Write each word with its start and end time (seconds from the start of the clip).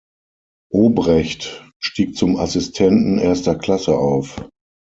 Obrecht 0.73 1.69
stieg 1.77 2.15
zum 2.17 2.37
Assistenten 2.37 3.19
erster 3.19 3.55
Klasse 3.55 3.95
auf. 3.95 4.43